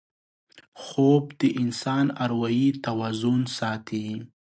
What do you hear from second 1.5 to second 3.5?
انسان اروايي توازن